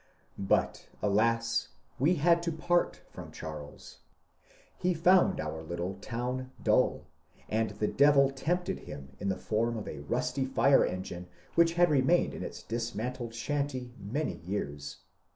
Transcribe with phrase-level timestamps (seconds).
[0.39, 1.67] But alas,
[1.99, 3.97] we bad to part from Cbarles.
[4.75, 7.05] He found our little town dull,
[7.47, 11.91] and the devil tempted bim in tbe form of a rusty fire engine which bad
[11.91, 15.01] remained in its dismantled shanty many years.